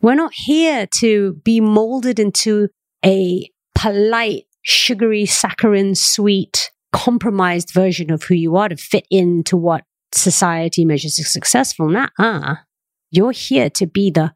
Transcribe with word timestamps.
We're 0.00 0.14
not 0.14 0.32
here 0.34 0.86
to 1.00 1.34
be 1.44 1.60
molded 1.60 2.18
into 2.18 2.68
a 3.04 3.50
polite, 3.74 4.44
sugary, 4.62 5.26
saccharine, 5.26 5.94
sweet, 5.94 6.70
compromised 6.92 7.72
version 7.72 8.12
of 8.12 8.22
who 8.22 8.34
you 8.34 8.56
are 8.56 8.68
to 8.68 8.76
fit 8.76 9.06
into 9.10 9.56
what 9.56 9.84
society 10.12 10.84
measures 10.84 11.18
as 11.18 11.32
successful. 11.32 11.88
Nah, 11.88 12.08
ah. 12.18 12.62
you're 13.10 13.32
here 13.32 13.70
to 13.70 13.86
be 13.86 14.10
the 14.10 14.32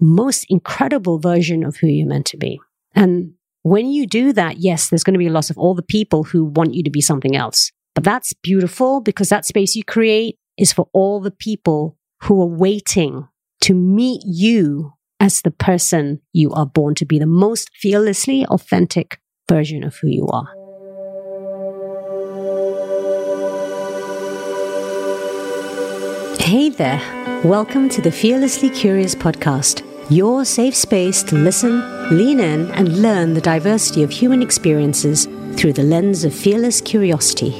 most 0.00 0.46
incredible 0.48 1.18
version 1.18 1.64
of 1.64 1.76
who 1.76 1.86
you're 1.86 2.08
meant 2.08 2.26
to 2.26 2.36
be. 2.36 2.60
And 2.94 3.34
when 3.62 3.86
you 3.86 4.06
do 4.06 4.32
that, 4.32 4.58
yes, 4.58 4.88
there's 4.88 5.04
going 5.04 5.14
to 5.14 5.18
be 5.18 5.28
a 5.28 5.32
loss 5.32 5.48
of 5.48 5.58
all 5.58 5.74
the 5.74 5.82
people 5.82 6.24
who 6.24 6.44
want 6.44 6.74
you 6.74 6.82
to 6.82 6.90
be 6.90 7.00
something 7.00 7.36
else. 7.36 7.70
But 7.94 8.04
that's 8.04 8.32
beautiful 8.34 9.00
because 9.00 9.28
that 9.28 9.46
space 9.46 9.76
you 9.76 9.84
create 9.84 10.36
is 10.58 10.72
for 10.72 10.88
all 10.92 11.20
the 11.20 11.30
people 11.30 11.96
who 12.22 12.42
are 12.42 12.46
waiting 12.46 13.28
to 13.62 13.74
meet 13.74 14.22
you 14.24 14.93
as 15.20 15.42
the 15.42 15.50
person 15.50 16.20
you 16.32 16.52
are 16.52 16.66
born 16.66 16.94
to 16.96 17.04
be, 17.04 17.18
the 17.18 17.26
most 17.26 17.70
fearlessly 17.74 18.44
authentic 18.46 19.20
version 19.48 19.84
of 19.84 19.96
who 19.96 20.08
you 20.08 20.26
are. 20.28 20.48
Hey 26.38 26.68
there. 26.68 27.00
Welcome 27.44 27.88
to 27.90 28.00
the 28.00 28.12
Fearlessly 28.12 28.70
Curious 28.70 29.14
podcast, 29.14 29.82
your 30.10 30.44
safe 30.44 30.74
space 30.74 31.22
to 31.24 31.36
listen, 31.36 31.80
lean 32.16 32.40
in, 32.40 32.70
and 32.72 33.02
learn 33.02 33.34
the 33.34 33.40
diversity 33.40 34.02
of 34.02 34.10
human 34.10 34.42
experiences 34.42 35.26
through 35.56 35.72
the 35.72 35.82
lens 35.82 36.24
of 36.24 36.34
fearless 36.34 36.80
curiosity. 36.80 37.50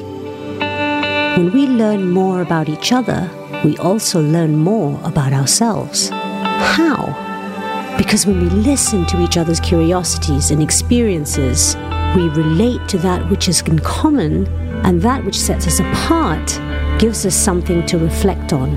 When 1.35 1.51
we 1.51 1.67
learn 1.67 2.11
more 2.11 2.41
about 2.41 2.69
each 2.69 2.91
other, 2.91 3.29
we 3.63 3.77
also 3.77 4.21
learn 4.21 4.57
more 4.57 4.99
about 5.03 5.33
ourselves. 5.33 6.09
How? 6.09 7.24
Because 7.97 8.25
when 8.25 8.41
we 8.41 8.49
listen 8.49 9.05
to 9.07 9.21
each 9.21 9.37
other's 9.37 9.59
curiosities 9.59 10.51
and 10.51 10.61
experiences, 10.61 11.75
we 12.15 12.27
relate 12.29 12.87
to 12.89 12.97
that 12.99 13.29
which 13.29 13.47
is 13.47 13.61
in 13.61 13.79
common, 13.79 14.47
and 14.85 15.01
that 15.01 15.23
which 15.23 15.39
sets 15.39 15.65
us 15.67 15.79
apart 15.79 16.59
gives 16.99 17.25
us 17.25 17.35
something 17.35 17.85
to 17.85 17.97
reflect 17.97 18.53
on. 18.53 18.69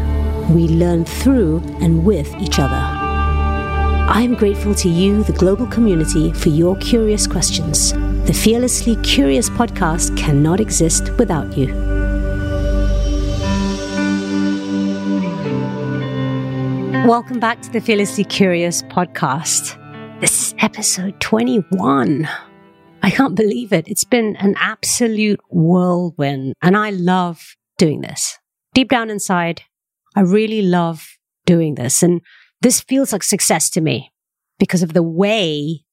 We 0.55 0.69
learn 0.69 1.05
through 1.05 1.59
and 1.81 2.05
with 2.05 2.33
each 2.37 2.59
other. 2.59 2.75
I 2.75 4.23
am 4.23 4.35
grateful 4.35 4.75
to 4.77 4.89
you, 4.89 5.23
the 5.23 5.33
global 5.33 5.67
community, 5.67 6.33
for 6.33 6.49
your 6.49 6.77
curious 6.77 7.27
questions. 7.27 7.93
The 8.27 8.33
Fearlessly 8.33 8.97
Curious 9.03 9.51
podcast 9.51 10.17
cannot 10.17 10.61
exist 10.61 11.11
without 11.19 11.57
you. 11.57 11.88
Welcome 17.09 17.41
back 17.41 17.63
to 17.63 17.73
the 17.73 17.81
Fearlessly 17.81 18.23
Curious 18.23 18.83
podcast. 18.83 19.81
This 20.21 20.49
is 20.49 20.55
episode 20.59 21.19
21. 21.21 22.29
I 23.03 23.11
can't 23.11 23.35
believe 23.35 23.73
it. 23.73 23.89
It's 23.89 24.05
been 24.05 24.37
an 24.37 24.55
absolute 24.59 25.41
whirlwind, 25.49 26.53
and 26.61 26.77
I 26.77 26.91
love 26.91 27.57
doing 27.79 28.03
this. 28.03 28.39
Deep 28.75 28.91
down 28.91 29.09
inside, 29.09 29.63
I 30.17 30.21
really 30.21 30.61
love 30.61 31.09
doing 31.47 31.77
this. 31.77 32.03
And 32.03 32.21
this 32.61 32.83
feels 32.83 33.15
like 33.15 33.23
success 33.23 33.71
to 33.71 33.81
me 33.81 34.13
because 34.59 34.83
of 34.83 34.93
the 34.93 35.03
way 35.03 35.87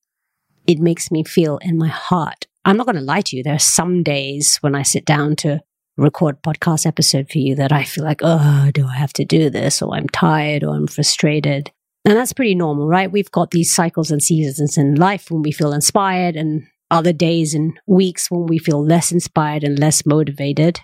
it 0.68 0.80
makes 0.80 1.12
me 1.12 1.24
feel 1.24 1.60
in 1.62 1.78
my 1.78 1.88
heart. 1.88 2.46
I'm 2.66 2.76
not 2.76 2.88
going 2.88 2.98
to 2.98 3.02
lie 3.02 3.22
to 3.22 3.38
you. 3.38 3.42
There 3.42 3.56
are 3.56 3.58
some 3.58 4.04
days 4.04 4.58
when 4.58 4.76
I 4.76 4.84
sit 4.84 5.06
down 5.06 5.38
to 5.38 5.62
record 5.98 6.42
podcast 6.42 6.86
episode 6.86 7.30
for 7.30 7.38
you 7.38 7.56
that 7.56 7.72
I 7.72 7.84
feel 7.84 8.04
like, 8.04 8.22
oh, 8.22 8.70
do 8.74 8.86
I 8.88 8.96
have 8.96 9.14
to 9.14 9.26
do 9.26 9.50
this? 9.50 9.82
Or 9.82 9.96
I'm 9.96 10.10
tired 10.10 10.64
or 10.64 10.76
I'm 10.76 10.88
frustrated. 10.88 11.72
And 12.04 12.16
that's 12.16 12.34
pretty 12.34 12.56
normal, 12.56 12.88
right? 12.88 13.12
We've 13.12 13.32
got 13.32 13.52
these 13.52 13.74
cycles 13.74 14.12
and 14.12 14.22
seasons 14.22 14.78
in 14.78 14.96
life 14.96 15.32
when 15.32 15.42
we 15.42 15.52
feel 15.52 15.74
inspired 15.74 16.36
and 16.36 16.64
other 16.92 17.14
days 17.14 17.54
and 17.54 17.80
weeks 17.88 18.30
when 18.30 18.46
we 18.46 18.60
feel 18.60 18.84
less 18.84 19.12
inspired 19.12 19.64
and 19.64 19.80
less 19.80 20.06
motivated. 20.06 20.82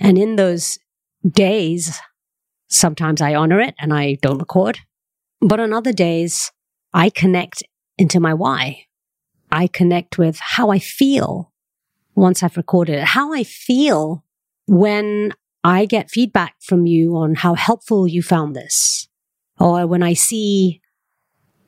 And 0.00 0.18
in 0.18 0.36
those 0.36 0.78
days, 1.28 2.00
sometimes 2.68 3.20
I 3.20 3.34
honor 3.34 3.60
it 3.60 3.74
and 3.78 3.92
I 3.92 4.18
don't 4.20 4.38
record. 4.38 4.80
But 5.40 5.60
on 5.60 5.72
other 5.72 5.92
days, 5.92 6.50
I 6.92 7.10
connect 7.10 7.62
into 7.96 8.18
my 8.18 8.34
why. 8.34 8.86
I 9.52 9.68
connect 9.68 10.18
with 10.18 10.38
how 10.40 10.70
I 10.70 10.78
feel 10.78 11.52
once 12.14 12.42
I've 12.42 12.56
recorded 12.56 12.96
it, 12.96 13.04
how 13.04 13.32
I 13.32 13.44
feel 13.44 14.24
when 14.68 15.32
I 15.64 15.86
get 15.86 16.10
feedback 16.10 16.54
from 16.60 16.86
you 16.86 17.16
on 17.16 17.34
how 17.34 17.54
helpful 17.54 18.06
you 18.06 18.22
found 18.22 18.54
this, 18.54 19.08
or 19.58 19.86
when 19.86 20.02
I 20.02 20.12
see 20.12 20.80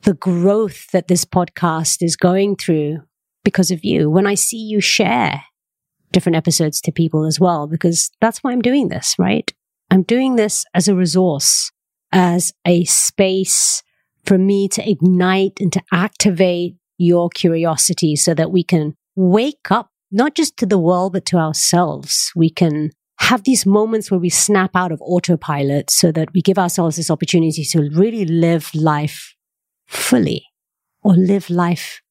the 0.03 0.13
growth 0.13 0.89
that 0.91 1.07
this 1.07 1.25
podcast 1.25 2.01
is 2.01 2.15
going 2.15 2.55
through 2.55 2.99
because 3.43 3.71
of 3.71 3.83
you, 3.83 4.09
when 4.09 4.25
I 4.25 4.35
see 4.35 4.57
you 4.57 4.81
share 4.81 5.43
different 6.11 6.35
episodes 6.35 6.81
to 6.81 6.91
people 6.91 7.25
as 7.25 7.39
well, 7.39 7.67
because 7.67 8.11
that's 8.21 8.43
why 8.43 8.51
I'm 8.51 8.61
doing 8.61 8.89
this, 8.89 9.15
right? 9.17 9.51
I'm 9.89 10.03
doing 10.03 10.35
this 10.35 10.65
as 10.73 10.87
a 10.87 10.95
resource, 10.95 11.71
as 12.11 12.53
a 12.65 12.85
space 12.85 13.83
for 14.25 14.37
me 14.37 14.67
to 14.69 14.89
ignite 14.89 15.53
and 15.59 15.71
to 15.73 15.81
activate 15.91 16.75
your 16.97 17.29
curiosity 17.29 18.15
so 18.15 18.33
that 18.33 18.51
we 18.51 18.63
can 18.63 18.95
wake 19.15 19.71
up 19.71 19.90
not 20.11 20.35
just 20.35 20.57
to 20.57 20.65
the 20.65 20.77
world, 20.77 21.13
but 21.13 21.25
to 21.27 21.37
ourselves. 21.37 22.31
We 22.35 22.49
can 22.49 22.91
have 23.19 23.43
these 23.43 23.65
moments 23.65 24.09
where 24.09 24.19
we 24.19 24.29
snap 24.29 24.71
out 24.75 24.91
of 24.91 25.01
autopilot 25.01 25.89
so 25.89 26.11
that 26.11 26.33
we 26.33 26.41
give 26.41 26.57
ourselves 26.57 26.95
this 26.95 27.11
opportunity 27.11 27.63
to 27.63 27.89
really 27.93 28.25
live 28.25 28.71
life 28.73 29.35
fully 29.87 30.45
or 31.03 31.13
live 31.13 31.49
life 31.49 32.01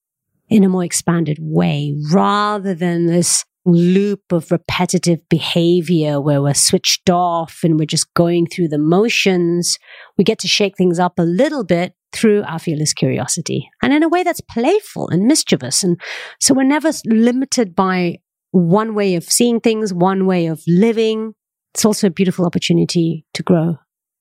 in 0.49 0.65
a 0.65 0.69
more 0.69 0.85
expanded 0.85 1.39
way 1.41 1.95
rather 2.13 2.75
than 2.75 3.07
this 3.07 3.45
loop 3.65 4.21
of 4.33 4.51
repetitive 4.51 5.21
behavior 5.29 6.21
where 6.21 6.41
we're 6.41 6.55
switched 6.55 7.11
off 7.11 7.61
and 7.63 7.79
we're 7.79 7.85
just 7.85 8.13
going 8.15 8.47
through 8.47 8.69
the 8.69 8.79
motions, 8.79 9.79
we 10.17 10.25
get 10.25 10.39
to 10.39 10.49
shake 10.49 10.77
things 10.77 10.99
up 10.99 11.19
a 11.19 11.23
little 11.23 11.65
bit 11.65 11.95
through 12.13 12.43
our 12.43 12.59
fearless 12.59 12.93
curiosity 12.93 13.71
and 13.83 13.93
in 13.93 14.03
a 14.03 14.09
way 14.09 14.23
that's 14.23 14.41
playful 14.41 15.09
and 15.09 15.27
mischievous. 15.27 15.83
And 15.85 16.01
so 16.41 16.55
we're 16.55 16.65
never 16.65 16.91
limited 17.07 17.75
by 17.75 18.19
one 18.51 18.95
way 18.95 19.15
of 19.15 19.25
seeing 19.25 19.61
things, 19.61 19.95
one 19.95 20.27
way 20.27 20.47
of 20.47 20.63
living. 20.67 21.35
It's 21.75 21.85
also 21.85 22.09
a 22.09 22.11
beautiful 22.11 22.47
opportunity 22.47 23.25
to 23.35 23.43
grow 23.43 23.79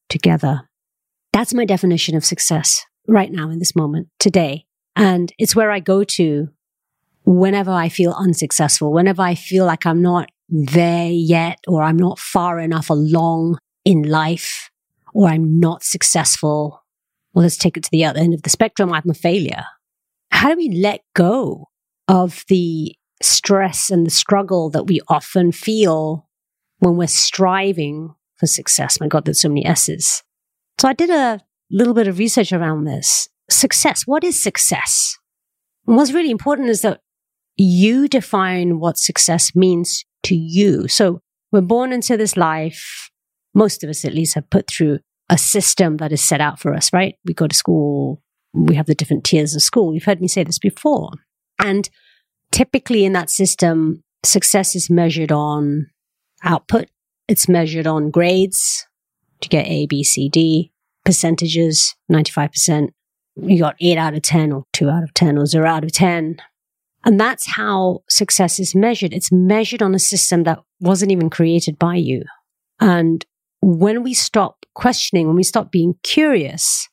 together. 0.08 0.70
That's 1.34 1.54
my 1.54 1.66
definition 1.66 2.16
of 2.16 2.26
success 2.26 2.84
right 3.08 3.32
now 3.32 3.50
in 3.50 3.60
this 3.60 3.76
moment, 3.76 4.08
today. 4.20 4.66
And 4.96 5.34
it's 5.38 5.56
where 5.56 5.72
I 5.72 5.80
go 5.80 6.04
to 6.04 6.50
whenever 7.26 7.72
I 7.72 7.90
feel 7.90 8.14
unsuccessful, 8.14 8.92
whenever 8.92 9.22
I 9.22 9.36
feel 9.36 9.66
like 9.66 9.86
I'm 9.86 10.02
not 10.02 10.30
there 10.50 11.10
yet, 11.10 11.60
or 11.68 11.84
I'm 11.84 11.98
not 11.98 12.20
far 12.20 12.60
enough 12.60 12.90
along 12.90 13.58
in 13.86 14.04
life, 14.04 14.70
or 15.14 15.28
I'm 15.30 15.60
not 15.60 15.84
successful, 15.84 16.79
let's 17.44 17.58
take 17.58 17.78
it 17.78 17.84
to 17.84 17.90
the 17.92 18.06
other 18.06 18.20
end 18.20 18.34
of 18.34 18.44
the 18.44 18.50
spectrum. 18.50 18.92
I'm 18.94 19.10
a 19.10 19.14
failure. 19.14 19.64
How 20.32 20.50
do 20.50 20.58
we 20.58 20.70
let 20.70 21.02
go 21.16 21.68
of 22.08 22.44
the 22.48 22.96
stress 23.22 23.90
and 23.90 24.06
the 24.06 24.12
struggle 24.12 24.70
that 24.70 24.86
we 24.86 25.02
often 25.08 25.52
feel 25.52 26.28
when 26.80 26.98
we're 26.98 27.08
striving 27.08 28.14
for 28.38 28.48
success? 28.48 29.00
My 29.00 29.08
God, 29.08 29.26
there's 29.26 29.42
so 29.42 29.50
many 29.50 29.66
S's. 29.66 30.24
So 30.80 30.88
I 30.88 30.94
did 30.94 31.10
a 31.10 31.42
little 31.72 31.94
bit 31.94 32.08
of 32.08 32.20
research 32.20 32.54
around 32.54 32.86
this. 32.86 33.28
Success. 33.50 34.04
What 34.06 34.24
is 34.24 34.42
success? 34.42 35.18
And 35.88 35.98
what's 35.98 36.14
really 36.14 36.32
important 36.32 36.70
is 36.70 36.82
that 36.82 37.02
you 37.58 38.08
define 38.08 38.80
what 38.80 38.98
success 38.98 39.56
means 39.56 40.06
to 40.24 40.36
you. 40.36 40.88
So 40.88 41.20
we're 41.52 41.62
born 41.62 41.92
into 41.92 42.16
this 42.16 42.38
life. 42.38 43.10
Most 43.54 43.84
of 43.84 43.90
us, 43.90 44.06
at 44.06 44.14
least, 44.14 44.36
have 44.36 44.50
put 44.50 44.70
through 44.70 45.00
a 45.30 45.38
system 45.38 45.98
that 45.98 46.12
is 46.12 46.24
set 46.24 46.42
out 46.42 46.60
for 46.60 46.74
us, 46.74 46.92
right? 46.92 47.16
We 47.26 47.34
go 47.34 47.48
to 47.48 47.56
school. 47.56 48.22
We 48.54 48.76
have 48.76 48.88
the 48.88 48.96
different 48.96 49.24
tiers 49.24 49.56
of 49.56 49.62
school. 49.62 49.94
You've 49.94 50.06
heard 50.06 50.22
me 50.22 50.28
say 50.28 50.44
this 50.44 50.60
before. 50.60 51.12
And 51.60 51.90
typically 52.52 53.06
in 53.06 53.14
that 53.14 53.30
system, 53.30 54.04
success 54.24 54.76
is 54.76 54.90
measured 54.90 55.32
on 55.32 55.88
output. 56.44 56.90
It's 57.28 57.48
measured 57.48 57.86
on 57.86 58.10
grades 58.10 58.88
to 59.42 59.50
get 59.50 59.68
A, 59.68 59.86
B, 59.86 60.04
C, 60.04 60.30
D, 60.30 60.72
percentages, 61.06 61.96
95%. 62.12 62.90
You 63.36 63.60
got 63.60 63.76
eight 63.80 63.98
out 63.98 64.16
of 64.16 64.24
10 64.24 64.52
or 64.52 64.66
two 64.74 64.90
out 64.90 65.04
of 65.04 65.14
10 65.14 65.38
or 65.38 65.46
zero 65.46 65.70
out 65.70 65.84
of 65.84 65.92
10. 65.92 66.38
And 67.06 67.20
that's 67.20 67.56
how 67.56 68.04
success 68.10 68.60
is 68.60 68.76
measured. 68.76 69.14
It's 69.14 69.32
measured 69.32 69.82
on 69.82 69.96
a 69.96 70.00
system 70.00 70.44
that 70.44 70.60
wasn't 70.82 71.12
even 71.12 71.30
created 71.30 71.80
by 71.80 71.96
you. 71.96 72.24
And 72.80 73.26
when 73.62 74.04
we 74.04 74.14
stop 74.14 74.66
questioning, 74.74 75.28
when 75.28 75.36
we 75.36 75.44
stop 75.44 75.72
being 75.72 75.96
curious, 76.04 76.88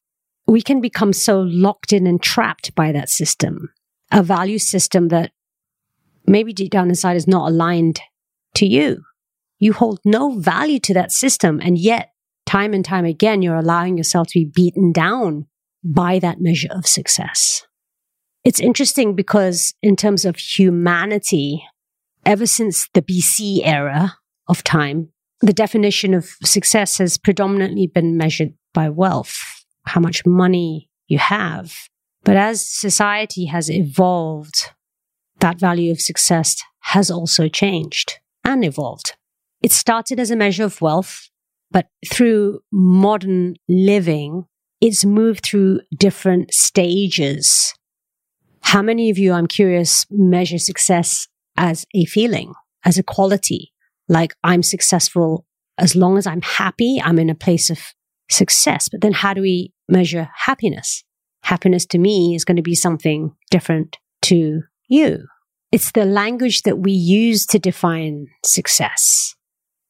we 0.46 0.62
can 0.62 0.80
become 0.80 1.12
so 1.12 1.40
locked 1.40 1.92
in 1.92 2.06
and 2.06 2.22
trapped 2.22 2.74
by 2.74 2.92
that 2.92 3.08
system, 3.08 3.70
a 4.12 4.22
value 4.22 4.58
system 4.58 5.08
that 5.08 5.32
maybe 6.26 6.52
deep 6.52 6.70
down 6.70 6.88
inside 6.88 7.16
is 7.16 7.26
not 7.26 7.48
aligned 7.48 8.00
to 8.54 8.66
you. 8.66 9.02
You 9.58 9.72
hold 9.72 10.00
no 10.04 10.38
value 10.38 10.78
to 10.80 10.94
that 10.94 11.12
system. 11.12 11.60
And 11.62 11.78
yet, 11.78 12.10
time 12.44 12.74
and 12.74 12.84
time 12.84 13.04
again, 13.04 13.42
you're 13.42 13.56
allowing 13.56 13.96
yourself 13.96 14.28
to 14.28 14.40
be 14.40 14.44
beaten 14.44 14.92
down 14.92 15.46
by 15.82 16.18
that 16.18 16.40
measure 16.40 16.68
of 16.70 16.86
success. 16.86 17.66
It's 18.44 18.60
interesting 18.60 19.14
because 19.14 19.74
in 19.82 19.96
terms 19.96 20.24
of 20.24 20.36
humanity, 20.36 21.64
ever 22.24 22.46
since 22.46 22.88
the 22.94 23.02
BC 23.02 23.60
era 23.64 24.18
of 24.48 24.62
time, 24.62 25.08
the 25.40 25.52
definition 25.52 26.14
of 26.14 26.30
success 26.42 26.98
has 26.98 27.18
predominantly 27.18 27.86
been 27.86 28.16
measured 28.16 28.54
by 28.72 28.88
wealth, 28.88 29.64
how 29.86 30.00
much 30.00 30.24
money 30.24 30.88
you 31.08 31.18
have. 31.18 31.72
But 32.24 32.36
as 32.36 32.68
society 32.68 33.46
has 33.46 33.70
evolved, 33.70 34.72
that 35.40 35.60
value 35.60 35.92
of 35.92 36.00
success 36.00 36.56
has 36.80 37.10
also 37.10 37.48
changed 37.48 38.18
and 38.44 38.64
evolved. 38.64 39.14
It 39.62 39.72
started 39.72 40.18
as 40.18 40.30
a 40.30 40.36
measure 40.36 40.64
of 40.64 40.80
wealth, 40.80 41.28
but 41.70 41.88
through 42.08 42.60
modern 42.72 43.56
living, 43.68 44.46
it's 44.80 45.04
moved 45.04 45.44
through 45.44 45.80
different 45.96 46.52
stages. 46.52 47.74
How 48.62 48.82
many 48.82 49.10
of 49.10 49.18
you, 49.18 49.32
I'm 49.32 49.46
curious, 49.46 50.06
measure 50.10 50.58
success 50.58 51.28
as 51.56 51.86
a 51.94 52.04
feeling, 52.04 52.52
as 52.84 52.98
a 52.98 53.02
quality? 53.02 53.72
Like 54.08 54.34
I'm 54.44 54.62
successful 54.62 55.44
as 55.78 55.94
long 55.94 56.16
as 56.16 56.26
I'm 56.26 56.42
happy, 56.42 57.00
I'm 57.02 57.18
in 57.18 57.30
a 57.30 57.34
place 57.34 57.70
of 57.70 57.78
success. 58.30 58.88
But 58.88 59.00
then 59.00 59.12
how 59.12 59.34
do 59.34 59.42
we 59.42 59.72
measure 59.88 60.28
happiness? 60.34 61.04
Happiness 61.42 61.86
to 61.86 61.98
me 61.98 62.34
is 62.34 62.44
going 62.44 62.56
to 62.56 62.62
be 62.62 62.74
something 62.74 63.32
different 63.50 63.98
to 64.22 64.62
you. 64.88 65.26
It's 65.72 65.92
the 65.92 66.04
language 66.04 66.62
that 66.62 66.78
we 66.78 66.92
use 66.92 67.46
to 67.46 67.58
define 67.58 68.26
success. 68.44 69.34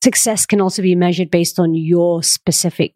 Success 0.02 0.46
can 0.46 0.60
also 0.60 0.82
be 0.82 0.94
measured 0.94 1.30
based 1.30 1.58
on 1.58 1.74
your 1.74 2.22
specific 2.22 2.92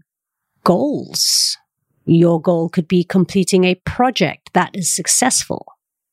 goals. 0.64 1.56
Your 2.04 2.40
goal 2.40 2.68
could 2.68 2.88
be 2.88 3.04
completing 3.04 3.64
a 3.64 3.80
project 3.86 4.50
that 4.54 4.70
is 4.74 4.94
successful. 4.94 5.66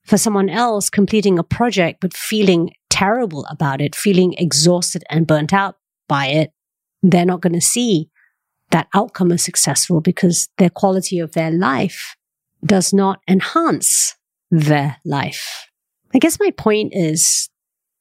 For 0.07 0.17
someone 0.17 0.49
else, 0.49 0.89
completing 0.89 1.37
a 1.37 1.43
project 1.43 1.99
but 1.99 2.15
feeling 2.15 2.71
terrible 2.89 3.45
about 3.49 3.81
it, 3.81 3.93
feeling 3.93 4.33
exhausted 4.37 5.03
and 5.09 5.27
burnt 5.27 5.53
out 5.53 5.75
by 6.07 6.27
it, 6.27 6.51
they're 7.03 7.25
not 7.25 7.41
going 7.41 7.53
to 7.53 7.61
see 7.61 8.09
that 8.71 8.87
outcome 8.93 9.33
as 9.33 9.43
successful 9.43 9.99
because 9.99 10.47
their 10.57 10.69
quality 10.69 11.19
of 11.19 11.33
their 11.33 11.51
life 11.51 12.15
does 12.65 12.93
not 12.93 13.19
enhance 13.27 14.15
their 14.49 14.95
life. 15.03 15.67
I 16.15 16.19
guess 16.19 16.39
my 16.39 16.51
point 16.51 16.93
is 16.95 17.49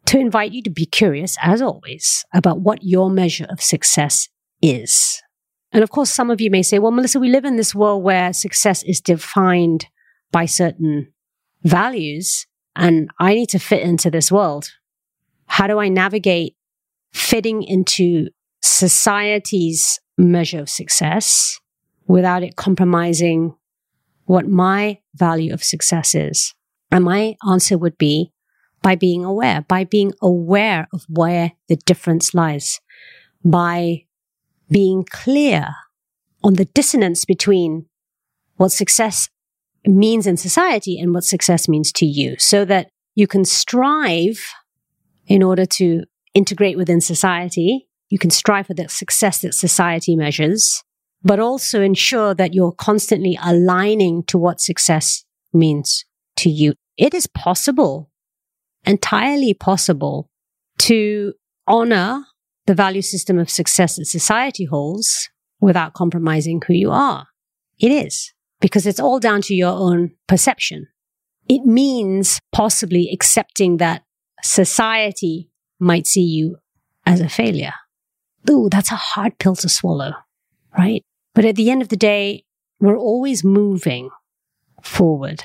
to 0.06 0.18
invite 0.18 0.52
you 0.52 0.62
to 0.62 0.70
be 0.70 0.86
curious, 0.86 1.36
as 1.42 1.60
always, 1.60 2.24
about 2.32 2.60
what 2.60 2.84
your 2.84 3.10
measure 3.10 3.46
of 3.50 3.60
success 3.60 4.28
is. 4.62 5.20
And 5.72 5.82
of 5.82 5.90
course, 5.90 6.10
some 6.10 6.30
of 6.30 6.40
you 6.40 6.52
may 6.52 6.62
say, 6.62 6.78
well, 6.78 6.92
Melissa, 6.92 7.18
we 7.18 7.30
live 7.30 7.44
in 7.44 7.56
this 7.56 7.74
world 7.74 8.04
where 8.04 8.32
success 8.32 8.84
is 8.84 9.00
defined 9.00 9.86
by 10.30 10.46
certain 10.46 11.12
values, 11.64 12.46
and 12.74 13.10
I 13.18 13.34
need 13.34 13.48
to 13.50 13.58
fit 13.58 13.82
into 13.82 14.10
this 14.10 14.30
world. 14.30 14.70
How 15.46 15.66
do 15.66 15.78
I 15.78 15.88
navigate 15.88 16.56
fitting 17.12 17.62
into 17.62 18.28
society's 18.62 20.00
measure 20.18 20.60
of 20.60 20.68
success 20.68 21.60
without 22.06 22.42
it 22.42 22.56
compromising 22.56 23.54
what 24.24 24.46
my 24.46 24.98
value 25.14 25.52
of 25.52 25.62
success 25.64 26.14
is? 26.14 26.54
And 26.90 27.04
my 27.04 27.36
answer 27.48 27.78
would 27.78 27.98
be 27.98 28.32
by 28.82 28.94
being 28.94 29.24
aware, 29.24 29.62
by 29.62 29.84
being 29.84 30.12
aware 30.22 30.86
of 30.92 31.04
where 31.08 31.52
the 31.68 31.76
difference 31.76 32.34
lies, 32.34 32.80
by 33.44 34.04
being 34.70 35.04
clear 35.10 35.74
on 36.44 36.54
the 36.54 36.66
dissonance 36.66 37.24
between 37.24 37.86
what 38.56 38.72
success 38.72 39.28
means 39.86 40.26
in 40.26 40.36
society 40.36 40.98
and 40.98 41.14
what 41.14 41.24
success 41.24 41.68
means 41.68 41.92
to 41.92 42.06
you 42.06 42.36
so 42.38 42.64
that 42.64 42.88
you 43.14 43.26
can 43.26 43.44
strive 43.44 44.38
in 45.26 45.42
order 45.42 45.66
to 45.66 46.04
integrate 46.34 46.76
within 46.76 47.00
society. 47.00 47.88
You 48.08 48.18
can 48.18 48.30
strive 48.30 48.66
for 48.66 48.74
the 48.74 48.88
success 48.88 49.40
that 49.40 49.54
society 49.54 50.16
measures, 50.16 50.82
but 51.22 51.40
also 51.40 51.82
ensure 51.82 52.34
that 52.34 52.54
you're 52.54 52.72
constantly 52.72 53.38
aligning 53.42 54.22
to 54.24 54.38
what 54.38 54.60
success 54.60 55.24
means 55.52 56.04
to 56.36 56.50
you. 56.50 56.74
It 56.96 57.14
is 57.14 57.26
possible, 57.26 58.10
entirely 58.84 59.54
possible 59.54 60.30
to 60.78 61.32
honor 61.66 62.24
the 62.66 62.74
value 62.74 63.02
system 63.02 63.38
of 63.38 63.50
success 63.50 63.96
that 63.96 64.06
society 64.06 64.64
holds 64.64 65.30
without 65.60 65.94
compromising 65.94 66.60
who 66.66 66.74
you 66.74 66.90
are. 66.90 67.26
It 67.78 67.90
is 67.90 68.32
because 68.60 68.86
it's 68.86 69.00
all 69.00 69.20
down 69.20 69.42
to 69.42 69.54
your 69.54 69.72
own 69.72 70.12
perception. 70.26 70.88
It 71.48 71.64
means 71.64 72.40
possibly 72.52 73.10
accepting 73.12 73.76
that 73.76 74.02
society 74.42 75.50
might 75.78 76.06
see 76.06 76.22
you 76.22 76.56
as 77.04 77.20
a 77.20 77.28
failure. 77.28 77.74
Ooh, 78.50 78.68
that's 78.70 78.92
a 78.92 78.96
hard 78.96 79.38
pill 79.38 79.56
to 79.56 79.68
swallow, 79.68 80.12
right? 80.76 81.04
But 81.34 81.44
at 81.44 81.56
the 81.56 81.70
end 81.70 81.82
of 81.82 81.88
the 81.88 81.96
day, 81.96 82.44
we're 82.80 82.98
always 82.98 83.44
moving 83.44 84.10
forward 84.82 85.44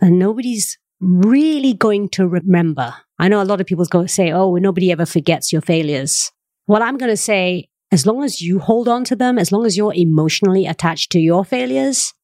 and 0.00 0.18
nobody's 0.18 0.78
really 1.00 1.72
going 1.72 2.08
to 2.10 2.26
remember. 2.26 2.94
I 3.18 3.28
know 3.28 3.40
a 3.40 3.44
lot 3.44 3.60
of 3.60 3.66
people 3.66 3.84
go 3.84 4.06
say, 4.06 4.32
oh, 4.32 4.56
nobody 4.56 4.90
ever 4.90 5.06
forgets 5.06 5.52
your 5.52 5.62
failures. 5.62 6.30
Well, 6.66 6.82
I'm 6.82 6.98
going 6.98 7.10
to 7.10 7.16
say, 7.16 7.68
as 7.92 8.06
long 8.06 8.24
as 8.24 8.40
you 8.40 8.58
hold 8.58 8.88
on 8.88 9.04
to 9.04 9.14
them, 9.14 9.38
as 9.38 9.52
long 9.52 9.66
as 9.66 9.76
you're 9.76 9.94
emotionally 9.94 10.66
attached 10.66 11.12
to 11.12 11.20
your 11.20 11.44
failures, 11.44 12.14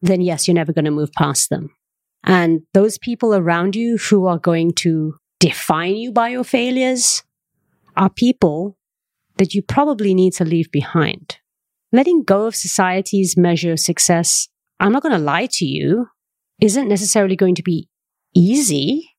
then 0.00 0.20
yes, 0.20 0.46
you're 0.46 0.54
never 0.54 0.72
going 0.72 0.84
to 0.84 0.90
move 0.92 1.12
past 1.12 1.50
them. 1.50 1.74
And 2.22 2.62
those 2.74 2.96
people 2.96 3.34
around 3.34 3.74
you 3.74 3.98
who 3.98 4.26
are 4.26 4.38
going 4.38 4.72
to 4.74 5.16
define 5.40 5.96
you 5.96 6.12
by 6.12 6.28
your 6.28 6.44
failures 6.44 7.24
are 7.96 8.08
people 8.08 8.78
that 9.36 9.52
you 9.52 9.62
probably 9.62 10.14
need 10.14 10.32
to 10.34 10.44
leave 10.44 10.70
behind. 10.70 11.38
Letting 11.92 12.22
go 12.22 12.46
of 12.46 12.54
society's 12.54 13.36
measure 13.36 13.72
of 13.72 13.80
success, 13.80 14.48
I'm 14.78 14.92
not 14.92 15.02
going 15.02 15.14
to 15.14 15.18
lie 15.18 15.48
to 15.52 15.66
you, 15.66 16.08
isn't 16.60 16.88
necessarily 16.88 17.36
going 17.36 17.56
to 17.56 17.62
be 17.62 17.88
easy 18.34 19.10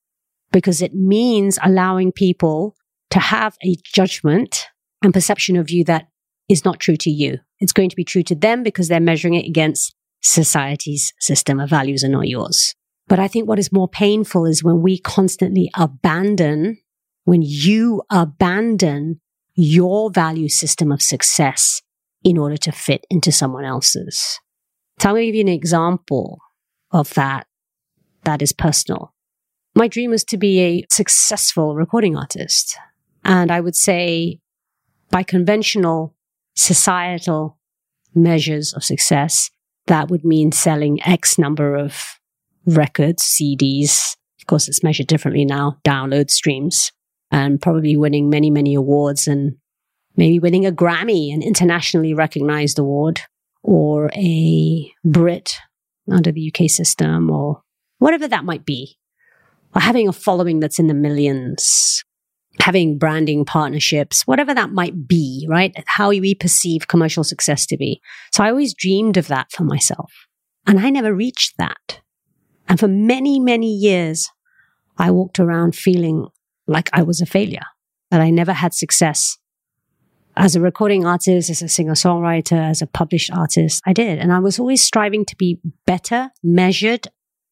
because 0.52 0.82
it 0.82 0.94
means 0.94 1.60
allowing 1.62 2.12
people 2.12 2.76
to 3.10 3.20
have 3.20 3.58
a 3.64 3.76
judgment 3.84 4.68
and 5.08 5.14
perception 5.14 5.56
of 5.56 5.70
you 5.70 5.86
that 5.86 6.10
is 6.50 6.66
not 6.66 6.82
true 6.82 6.98
to 6.98 7.10
you. 7.10 7.40
It's 7.60 7.72
going 7.72 7.90
to 7.90 7.96
be 7.96 8.04
true 8.04 8.24
to 8.24 8.36
them 8.36 8.62
because 8.62 8.90
they're 8.90 9.00
measuring 9.00 9.36
it 9.36 9.48
against 9.48 9.96
society's 10.22 11.14
system 11.22 11.62
of 11.62 11.70
values 11.70 12.04
and 12.04 12.12
not 12.12 12.28
yours. 12.28 12.76
But 13.08 13.18
I 13.18 13.30
think 13.30 13.48
what 13.48 13.58
is 13.58 13.72
more 13.72 13.88
painful 13.88 14.46
is 14.46 14.66
when 14.66 14.82
we 14.82 15.00
constantly 15.00 15.72
abandon, 15.76 16.80
when 17.24 17.42
you 17.42 18.04
abandon 18.10 19.22
your 19.54 20.12
value 20.12 20.50
system 20.50 20.92
of 20.92 21.02
success 21.02 21.82
in 22.22 22.38
order 22.38 22.58
to 22.58 22.74
fit 22.74 23.08
into 23.10 23.32
someone 23.32 23.64
else's. 23.64 24.42
So 25.00 25.08
I'm 25.08 25.16
going 25.16 25.22
to 25.22 25.26
give 25.28 25.36
you 25.36 25.42
an 25.42 25.48
example 25.48 26.40
of 26.92 27.14
that 27.14 27.48
that 28.24 28.42
is 28.42 28.52
personal. 28.52 29.14
My 29.74 29.88
dream 29.88 30.12
was 30.12 30.26
to 30.26 30.38
be 30.38 30.60
a 30.60 30.86
successful 30.92 31.76
recording 31.76 32.18
artist. 32.18 32.78
And 33.24 33.52
I 33.52 33.62
would 33.62 33.76
say 33.76 34.42
by 35.10 35.24
conventional 35.24 36.16
societal 36.56 37.58
measures 38.14 38.74
of 38.74 38.84
success, 38.84 39.50
that 39.88 40.10
would 40.10 40.26
mean 40.26 40.52
selling 40.52 41.02
X 41.06 41.38
number 41.38 41.76
of 41.76 42.20
records, 42.66 43.24
CDs. 43.24 44.16
Of 44.40 44.48
course, 44.48 44.68
it's 44.68 44.84
measured 44.84 45.08
differently 45.08 45.46
now, 45.46 45.78
download 45.86 46.30
streams, 46.30 46.92
and 47.32 47.62
probably 47.62 47.96
winning 47.96 48.30
many, 48.30 48.50
many 48.50 48.76
awards 48.76 49.28
and 49.28 49.56
maybe 50.16 50.40
winning 50.40 50.66
a 50.66 50.72
Grammy, 50.72 51.34
an 51.34 51.42
internationally 51.42 52.14
recognized 52.14 52.80
award, 52.80 53.22
or 53.64 54.10
a 54.16 54.92
Brit 55.06 55.58
under 56.12 56.32
the 56.32 56.54
UK 56.54 56.70
system 56.70 57.30
or 57.30 57.62
whatever 58.00 58.28
that 58.28 58.46
might 58.46 58.66
be. 58.66 58.98
Or 59.76 59.82
having 59.82 60.08
a 60.08 60.14
following 60.14 60.60
that's 60.60 60.80
in 60.80 60.88
the 60.88 60.94
millions, 60.94 62.04
having 62.60 62.98
branding 62.98 63.46
partnerships, 63.46 64.26
whatever 64.26 64.54
that 64.54 64.72
might 64.72 65.08
be, 65.08 65.46
right? 65.50 65.74
How 65.86 66.10
we 66.10 66.36
perceive 66.36 66.88
commercial 66.88 67.24
success 67.24 67.66
to 67.68 67.78
be. 67.78 68.02
So 68.34 68.44
I 68.44 68.50
always 68.50 68.74
dreamed 68.74 69.18
of 69.18 69.28
that 69.28 69.52
for 69.52 69.64
myself. 69.64 70.12
And 70.66 70.80
I 70.80 70.90
never 70.90 71.14
reached 71.14 71.58
that. 71.58 72.02
And 72.68 72.80
for 72.80 72.88
many, 72.88 73.40
many 73.40 73.74
years, 73.74 74.30
I 74.98 75.12
walked 75.12 75.40
around 75.40 75.76
feeling 75.76 76.28
like 76.68 76.90
I 76.92 77.04
was 77.04 77.22
a 77.22 77.26
failure, 77.26 77.66
that 78.12 78.20
I 78.20 78.30
never 78.30 78.54
had 78.54 78.74
success 78.74 79.38
as 80.38 80.56
a 80.56 80.62
recording 80.62 81.06
artist, 81.06 81.50
as 81.50 81.62
a 81.62 81.68
singer 81.68 81.94
songwriter, 81.94 82.70
as 82.70 82.82
a 82.82 82.88
published 82.88 83.32
artist, 83.32 83.82
I 83.86 83.94
did. 83.94 84.20
And 84.20 84.32
I 84.32 84.40
was 84.40 84.60
always 84.60 84.84
striving 84.84 85.26
to 85.26 85.36
be 85.36 85.60
better 85.86 86.30
measured 86.44 87.08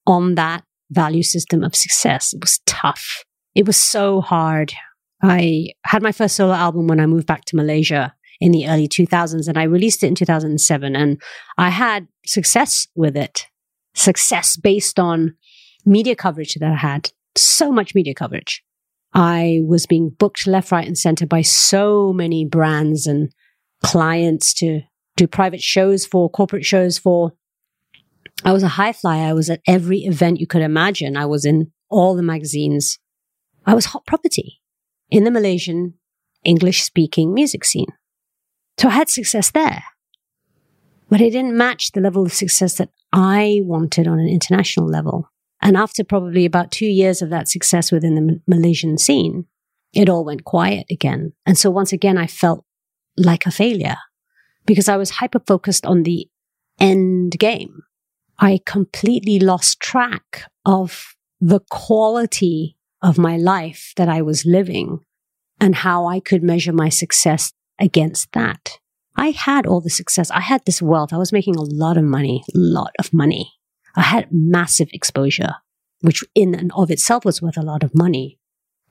on 0.06 0.36
that 0.36 0.64
value 0.92 1.24
system 1.24 1.64
of 1.64 1.76
success. 1.76 2.34
It 2.34 2.42
was 2.42 2.60
tough. 2.68 3.24
It 3.56 3.66
was 3.66 3.78
so 3.78 4.22
hard. 4.22 4.74
I 5.22 5.70
had 5.86 6.04
my 6.04 6.12
first 6.12 6.36
solo 6.36 6.54
album 6.54 6.88
when 6.88 7.00
I 7.00 7.06
moved 7.06 7.28
back 7.28 7.46
to 7.46 7.56
Malaysia 7.56 8.14
in 8.42 8.52
the 8.52 8.68
early 8.68 8.88
2000s 8.88 9.48
and 9.48 9.58
I 9.58 9.64
released 9.64 10.04
it 10.04 10.08
in 10.08 10.16
2007 10.16 10.96
and 10.96 11.22
I 11.58 11.70
had 11.70 12.08
success 12.26 12.88
with 12.96 13.16
it. 13.16 13.48
Success 13.94 14.58
based 14.58 15.00
on 15.00 15.36
media 15.86 16.16
coverage 16.16 16.56
that 16.56 16.72
I 16.72 16.76
had. 16.76 17.12
So 17.38 17.72
much 17.72 17.96
media 17.96 18.14
coverage. 18.14 18.64
I 19.14 19.62
was 19.66 19.86
being 19.86 20.10
booked 20.10 20.46
left, 20.46 20.72
right, 20.72 20.86
and 20.86 20.98
center 20.98 21.26
by 21.26 21.42
so 21.42 22.12
many 22.12 22.46
brands 22.46 23.08
and 23.08 23.32
clients 23.82 24.54
to 24.56 24.82
do 25.16 25.28
private 25.28 25.62
shows 25.62 26.06
for, 26.06 26.30
corporate 26.30 26.66
shows 26.66 26.98
for. 26.98 27.32
I 28.44 28.52
was 28.52 28.64
a 28.64 28.68
high 28.68 28.92
flyer. 28.92 29.30
I 29.30 29.34
was 29.34 29.50
at 29.50 29.62
every 29.66 30.00
event 30.00 30.42
you 30.42 30.48
could 30.48 30.62
imagine. 30.62 31.16
I 31.16 31.26
was 31.26 31.46
in 31.46 31.72
all 31.90 32.16
the 32.16 32.24
magazines. 32.24 33.00
I 33.66 33.74
was 33.74 33.86
hot 33.86 34.06
property 34.06 34.60
in 35.10 35.24
the 35.24 35.32
Malaysian 35.32 35.96
English 36.44 36.84
speaking 36.84 37.34
music 37.34 37.66
scene. 37.66 37.94
So 38.80 38.90
I 38.90 38.92
had 38.92 39.10
success 39.10 39.52
there. 39.52 39.84
But 41.10 41.22
it 41.22 41.32
didn't 41.32 41.58
match 41.58 41.92
the 41.92 42.02
level 42.02 42.26
of 42.26 42.34
success 42.34 42.76
that 42.78 42.90
I 43.14 43.62
wanted 43.64 44.08
on 44.08 44.20
an 44.20 44.28
international 44.28 44.88
level. 44.88 45.30
And 45.62 45.78
after 45.78 46.04
probably 46.04 46.46
about 46.46 46.72
two 46.72 46.88
years 46.88 47.22
of 47.22 47.30
that 47.30 47.48
success 47.48 47.92
within 47.92 48.16
the 48.16 48.42
Malaysian 48.48 48.98
scene, 48.98 49.46
it 49.94 50.10
all 50.10 50.26
went 50.26 50.44
quiet 50.44 50.86
again. 50.92 51.34
And 51.46 51.58
so 51.58 51.70
once 51.70 51.94
again, 51.94 52.18
I 52.18 52.28
felt 52.28 52.66
like 53.18 53.46
a 53.46 53.52
failure 53.52 53.98
because 54.66 54.90
I 54.90 54.98
was 54.98 55.12
hyper 55.12 55.40
focused 55.40 55.86
on 55.86 56.04
the 56.04 56.28
end 56.80 57.38
game. 57.40 57.84
I 58.40 58.60
completely 58.66 59.40
lost 59.40 59.80
track 59.80 60.52
of 60.66 61.16
the 61.40 61.62
quality 61.70 62.75
of 63.06 63.20
my 63.20 63.38
life 63.38 63.94
that 63.98 64.10
I 64.10 64.24
was 64.24 64.48
living 64.48 65.00
and 65.62 65.76
how 65.76 66.08
I 66.08 66.20
could 66.20 66.42
measure 66.42 66.74
my 66.74 66.90
success 66.90 67.54
against 67.80 68.32
that. 68.34 68.80
I 69.16 69.30
had 69.30 69.68
all 69.68 69.80
the 69.80 69.92
success. 69.92 70.32
I 70.32 70.42
had 70.42 70.66
this 70.66 70.82
wealth. 70.82 71.14
I 71.14 71.18
was 71.18 71.32
making 71.32 71.56
a 71.56 71.62
lot 71.62 71.98
of 71.98 72.04
money, 72.04 72.44
a 72.54 72.58
lot 72.58 72.94
of 72.98 73.14
money. 73.14 73.54
I 73.96 74.02
had 74.02 74.30
massive 74.32 74.90
exposure, 74.92 75.54
which 76.02 76.24
in 76.34 76.56
and 76.56 76.72
of 76.76 76.90
itself 76.90 77.24
was 77.24 77.44
worth 77.44 77.58
a 77.58 77.62
lot 77.62 77.84
of 77.84 77.94
money. 77.94 78.40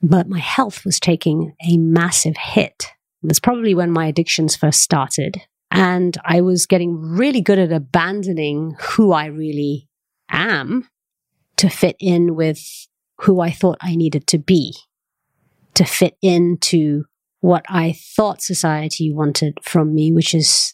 But 0.01 0.29
my 0.29 0.39
health 0.39 0.85
was 0.85 0.97
taking 0.97 1.53
a 1.69 1.77
massive 1.77 2.37
hit. 2.37 2.87
That's 3.21 3.41
probably 3.41 3.75
when 3.75 3.91
my 3.91 4.07
addictions 4.07 4.55
first 4.55 4.79
started. 4.79 5.41
And 5.71 6.17
I 6.23 6.39
was 6.39 6.65
getting 6.65 6.95
really 6.95 7.41
good 7.41 7.59
at 7.59 7.73
abandoning 7.73 8.77
who 8.79 9.11
I 9.11 9.25
really 9.25 9.89
am 10.29 10.87
to 11.57 11.69
fit 11.69 11.97
in 11.99 12.35
with 12.35 12.87
who 13.19 13.39
I 13.39 13.51
thought 13.51 13.77
I 13.81 13.95
needed 13.95 14.27
to 14.27 14.37
be, 14.37 14.75
to 15.75 15.85
fit 15.85 16.17
into 16.21 17.05
what 17.41 17.65
I 17.69 17.95
thought 18.15 18.41
society 18.41 19.13
wanted 19.13 19.59
from 19.61 19.93
me, 19.93 20.11
which 20.11 20.33
is 20.33 20.73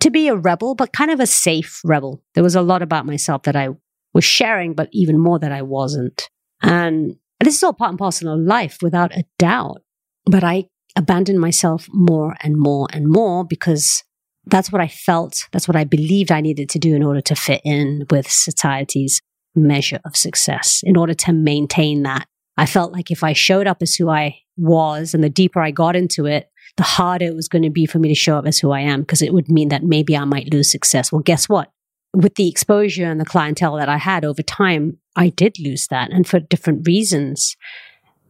to 0.00 0.10
be 0.10 0.28
a 0.28 0.36
rebel, 0.36 0.74
but 0.74 0.92
kind 0.92 1.10
of 1.10 1.20
a 1.20 1.26
safe 1.26 1.80
rebel. 1.84 2.22
There 2.34 2.44
was 2.44 2.56
a 2.56 2.62
lot 2.62 2.82
about 2.82 3.06
myself 3.06 3.44
that 3.44 3.56
I 3.56 3.70
was 4.12 4.24
sharing, 4.24 4.74
but 4.74 4.88
even 4.92 5.18
more 5.18 5.38
that 5.38 5.52
I 5.52 5.62
wasn't. 5.62 6.28
And 6.60 7.16
this 7.40 7.56
is 7.56 7.62
all 7.62 7.72
part 7.72 7.90
and 7.90 7.98
parcel 7.98 8.32
of 8.32 8.40
life 8.40 8.78
without 8.82 9.16
a 9.16 9.24
doubt. 9.38 9.82
But 10.26 10.44
I 10.44 10.66
abandoned 10.96 11.40
myself 11.40 11.88
more 11.92 12.36
and 12.42 12.56
more 12.56 12.88
and 12.92 13.08
more 13.08 13.44
because 13.44 14.04
that's 14.46 14.70
what 14.70 14.82
I 14.82 14.88
felt. 14.88 15.48
That's 15.52 15.68
what 15.68 15.76
I 15.76 15.84
believed 15.84 16.30
I 16.30 16.40
needed 16.40 16.68
to 16.70 16.78
do 16.78 16.94
in 16.94 17.02
order 17.02 17.20
to 17.22 17.34
fit 17.34 17.62
in 17.64 18.06
with 18.10 18.30
society's 18.30 19.20
measure 19.54 20.00
of 20.04 20.16
success, 20.16 20.82
in 20.84 20.96
order 20.96 21.14
to 21.14 21.32
maintain 21.32 22.02
that. 22.02 22.26
I 22.56 22.66
felt 22.66 22.92
like 22.92 23.10
if 23.10 23.24
I 23.24 23.32
showed 23.32 23.66
up 23.66 23.82
as 23.82 23.94
who 23.94 24.08
I 24.10 24.38
was 24.56 25.14
and 25.14 25.24
the 25.24 25.30
deeper 25.30 25.60
I 25.60 25.70
got 25.70 25.96
into 25.96 26.26
it, 26.26 26.50
the 26.76 26.82
harder 26.82 27.26
it 27.26 27.34
was 27.34 27.48
going 27.48 27.62
to 27.62 27.70
be 27.70 27.86
for 27.86 27.98
me 27.98 28.08
to 28.08 28.14
show 28.14 28.36
up 28.36 28.46
as 28.46 28.58
who 28.58 28.70
I 28.70 28.80
am 28.80 29.00
because 29.00 29.22
it 29.22 29.32
would 29.32 29.50
mean 29.50 29.68
that 29.68 29.82
maybe 29.82 30.16
I 30.16 30.24
might 30.24 30.52
lose 30.52 30.70
success. 30.70 31.12
Well, 31.12 31.22
guess 31.22 31.48
what? 31.48 31.70
With 32.14 32.34
the 32.34 32.48
exposure 32.48 33.10
and 33.10 33.20
the 33.20 33.26
clientele 33.26 33.76
that 33.76 33.88
I 33.88 33.98
had 33.98 34.24
over 34.24 34.42
time, 34.42 34.98
I 35.16 35.30
did 35.30 35.58
lose 35.58 35.86
that 35.88 36.10
and 36.10 36.26
for 36.26 36.40
different 36.40 36.86
reasons. 36.86 37.56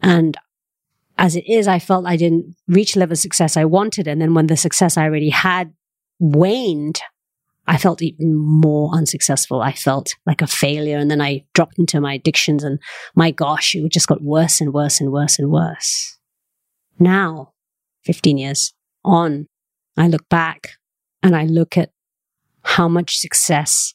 And 0.00 0.37
as 1.19 1.37
it 1.37 1.45
is, 1.49 1.69
I 1.69 1.79
felt 1.79 2.07
I 2.07 2.17
didn't 2.17 2.57
reach 2.67 2.95
the 2.95 3.00
level 3.00 3.12
of 3.12 3.19
success 3.19 3.57
I 3.57 3.64
wanted. 3.64 4.09
And 4.09 4.21
then 4.21 4.35
when 4.35 4.47
the 4.47 4.57
success 4.57 4.97
I 4.97 5.05
already 5.05 5.31
had 5.31 5.73
waned, 6.19 7.00
I 7.66 7.78
felt 7.78 8.02
even 8.02 8.35
more 8.35 8.90
unsuccessful. 8.92 9.61
I 9.61 9.73
felt 9.73 10.14
like 10.26 10.42
a 10.42 10.47
failure. 10.47 10.99
And 10.99 11.11
then 11.11 11.21
I 11.21 11.45
dropped 11.54 11.78
into 11.78 12.00
my 12.00 12.14
addictions 12.14 12.64
and 12.64 12.81
my 13.14 13.31
gosh, 13.31 13.75
it 13.75 13.88
just 13.90 14.09
got 14.09 14.23
worse 14.23 14.61
and 14.61 14.73
worse 14.73 15.00
and 15.00 15.12
worse 15.12 15.38
and 15.38 15.50
worse. 15.50 16.19
Now, 16.99 17.52
15 18.04 18.37
years 18.37 18.75
on, 19.04 19.47
I 19.97 20.09
look 20.09 20.28
back 20.28 20.73
and 21.23 21.37
I 21.37 21.45
look 21.45 21.76
at 21.76 21.90
how 22.64 22.88
much 22.88 23.16
success 23.19 23.95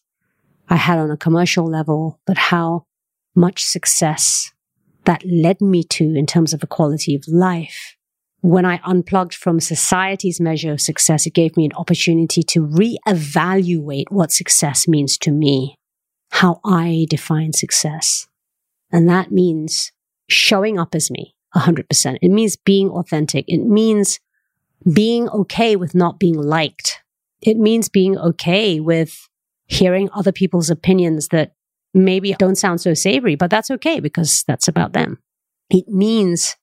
I 0.69 0.75
had 0.77 0.97
on 0.97 1.11
a 1.11 1.17
commercial 1.17 1.65
level, 1.65 2.19
but 2.25 2.37
how 2.37 2.85
much 3.35 3.63
success 3.63 4.51
that 5.05 5.23
led 5.25 5.61
me 5.61 5.83
to 5.83 6.15
in 6.15 6.25
terms 6.25 6.53
of 6.53 6.59
the 6.59 6.67
quality 6.67 7.15
of 7.15 7.23
life 7.27 7.96
when 8.41 8.65
I 8.65 8.79
unplugged 8.85 9.33
from 9.33 9.59
society's 9.59 10.39
measure 10.39 10.71
of 10.71 10.81
success, 10.81 11.25
it 11.25 11.33
gave 11.33 11.57
me 11.57 11.65
an 11.65 11.73
opportunity 11.73 12.43
to 12.43 12.67
reevaluate 12.67 14.05
what 14.09 14.31
success 14.31 14.87
means 14.87 15.17
to 15.19 15.31
me, 15.31 15.75
how 16.31 16.59
I 16.63 17.07
define 17.09 17.53
success. 17.53 18.27
And 18.91 19.09
that 19.09 19.31
means 19.31 19.91
showing 20.29 20.79
up 20.79 20.93
as 20.93 21.09
me 21.09 21.35
100%. 21.55 22.17
It 22.21 22.29
means 22.29 22.55
being 22.55 22.89
authentic. 22.89 23.45
It 23.47 23.63
means 23.63 24.19
being 24.93 25.27
okay 25.29 25.75
with 25.75 25.95
not 25.95 26.19
being 26.19 26.37
liked. 26.37 27.01
It 27.41 27.57
means 27.57 27.89
being 27.89 28.17
okay 28.17 28.79
with 28.79 29.27
hearing 29.65 30.09
other 30.13 30.31
people's 30.31 30.69
opinions 30.69 31.29
that 31.29 31.53
maybe 31.93 32.33
don't 32.33 32.55
sound 32.57 32.81
so 32.81 32.93
savory, 32.93 33.35
but 33.35 33.49
that's 33.49 33.71
okay 33.71 33.99
because 33.99 34.43
that's 34.47 34.67
about 34.67 34.93
them. 34.93 35.17
It 35.69 35.87
means 35.87 36.55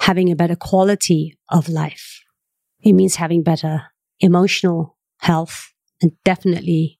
having 0.00 0.30
a 0.30 0.36
better 0.36 0.56
quality 0.56 1.38
of 1.48 1.68
life. 1.68 2.20
It 2.80 2.92
means 2.92 3.16
having 3.16 3.42
better 3.42 3.82
emotional 4.20 4.96
health 5.20 5.72
and 6.00 6.12
definitely 6.24 6.98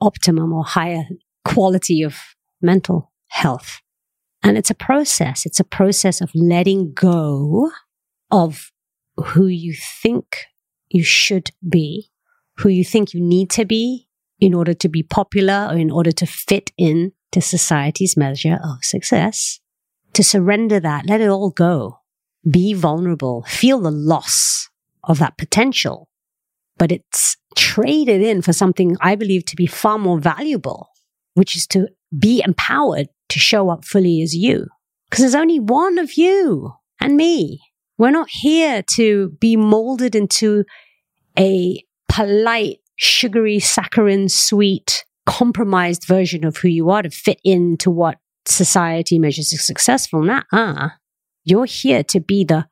optimum 0.00 0.52
or 0.52 0.64
higher 0.64 1.04
quality 1.44 2.02
of 2.02 2.18
mental 2.62 3.12
health. 3.28 3.80
And 4.42 4.56
it's 4.56 4.70
a 4.70 4.74
process. 4.74 5.44
It's 5.44 5.60
a 5.60 5.64
process 5.64 6.20
of 6.20 6.30
letting 6.34 6.92
go 6.94 7.70
of 8.30 8.72
who 9.16 9.46
you 9.46 9.74
think 9.74 10.46
you 10.88 11.04
should 11.04 11.50
be, 11.68 12.10
who 12.58 12.68
you 12.68 12.84
think 12.84 13.12
you 13.12 13.20
need 13.20 13.50
to 13.50 13.64
be 13.64 14.08
in 14.40 14.54
order 14.54 14.74
to 14.74 14.88
be 14.88 15.02
popular 15.02 15.68
or 15.70 15.76
in 15.76 15.90
order 15.90 16.12
to 16.12 16.26
fit 16.26 16.72
in 16.76 17.12
to 17.32 17.40
society's 17.40 18.16
measure 18.16 18.58
of 18.62 18.84
success. 18.84 19.60
To 20.14 20.22
surrender 20.22 20.80
that, 20.80 21.06
let 21.06 21.20
it 21.20 21.28
all 21.28 21.50
go 21.50 22.00
be 22.48 22.74
vulnerable, 22.74 23.44
feel 23.48 23.80
the 23.80 23.90
loss 23.90 24.68
of 25.04 25.18
that 25.18 25.38
potential, 25.38 26.08
but 26.78 26.92
it's 26.92 27.36
traded 27.56 28.22
in 28.22 28.42
for 28.42 28.52
something 28.52 28.96
I 29.00 29.14
believe 29.14 29.44
to 29.46 29.56
be 29.56 29.66
far 29.66 29.98
more 29.98 30.18
valuable, 30.18 30.88
which 31.34 31.56
is 31.56 31.66
to 31.68 31.88
be 32.16 32.42
empowered 32.44 33.08
to 33.30 33.38
show 33.38 33.70
up 33.70 33.84
fully 33.84 34.22
as 34.22 34.36
you. 34.36 34.66
Because 35.08 35.22
there's 35.22 35.34
only 35.34 35.60
one 35.60 35.98
of 35.98 36.14
you 36.14 36.72
and 37.00 37.16
me. 37.16 37.60
We're 37.98 38.10
not 38.10 38.28
here 38.30 38.82
to 38.94 39.30
be 39.40 39.56
molded 39.56 40.14
into 40.14 40.64
a 41.38 41.82
polite, 42.08 42.78
sugary, 42.96 43.58
saccharine, 43.58 44.28
sweet, 44.28 45.04
compromised 45.24 46.04
version 46.04 46.44
of 46.44 46.58
who 46.58 46.68
you 46.68 46.90
are 46.90 47.02
to 47.02 47.10
fit 47.10 47.40
into 47.42 47.90
what 47.90 48.18
society 48.44 49.18
measures 49.18 49.52
as 49.52 49.64
successful. 49.64 50.22
Nah, 50.22 50.42
uh. 50.52 50.88
You're 51.46 51.64
here 51.64 52.02
to 52.02 52.20
be 52.20 52.44
the 52.44 52.66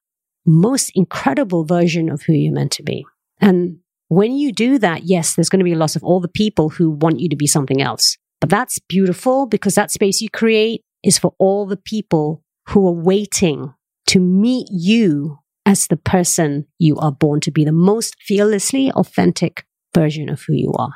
most 0.44 0.90
incredible 0.94 1.64
version 1.64 2.10
of 2.10 2.22
who 2.22 2.34
you're 2.34 2.52
meant 2.52 2.72
to 2.72 2.82
be. 2.82 3.06
And 3.40 3.78
when 4.08 4.32
you 4.32 4.52
do 4.52 4.78
that, 4.78 5.04
yes, 5.04 5.34
there's 5.34 5.48
going 5.48 5.60
to 5.60 5.64
be 5.64 5.72
a 5.72 5.78
loss 5.78 5.96
of 5.96 6.04
all 6.04 6.20
the 6.20 6.28
people 6.28 6.68
who 6.68 6.90
want 6.90 7.20
you 7.20 7.28
to 7.30 7.36
be 7.36 7.46
something 7.46 7.80
else. 7.80 8.18
But 8.40 8.50
that's 8.50 8.78
beautiful 8.88 9.46
because 9.46 9.74
that 9.76 9.90
space 9.90 10.20
you 10.20 10.28
create 10.28 10.82
is 11.02 11.18
for 11.18 11.34
all 11.38 11.66
the 11.66 11.78
people 11.78 12.42
who 12.68 12.86
are 12.86 12.92
waiting 12.92 13.72
to 14.08 14.20
meet 14.20 14.66
you 14.70 15.38
as 15.64 15.86
the 15.86 15.96
person 15.96 16.66
you 16.78 16.96
are 16.96 17.12
born 17.12 17.40
to 17.40 17.50
be, 17.50 17.64
the 17.64 17.72
most 17.72 18.16
fearlessly 18.20 18.90
authentic 18.92 19.64
version 19.94 20.28
of 20.28 20.42
who 20.42 20.52
you 20.52 20.72
are. 20.74 20.92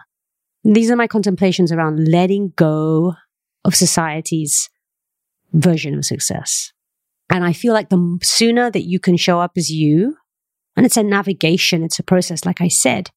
These 0.64 0.90
are 0.90 0.96
my 0.96 1.06
contemplations 1.06 1.72
around 1.72 2.08
letting 2.08 2.52
go 2.56 3.14
of 3.64 3.74
society's 3.74 4.68
version 5.52 5.94
of 5.94 6.04
success. 6.04 6.72
And 7.30 7.44
I 7.44 7.52
feel 7.52 7.72
like 7.72 7.90
the 7.90 8.18
sooner 8.22 8.70
that 8.70 8.86
you 8.86 8.98
can 8.98 9.16
show 9.16 9.40
up 9.40 9.52
as 9.56 9.70
you, 9.70 10.16
and 10.76 10.86
it's 10.86 10.96
a 10.96 11.02
navigation, 11.02 11.82
it's 11.82 11.98
a 11.98 12.04
process, 12.04 12.44
like 12.44 12.60
I 12.60 12.68
said, 12.68 13.10